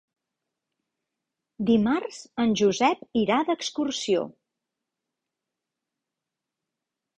[1.71, 4.25] Dimarts en Josep irà d'excursió.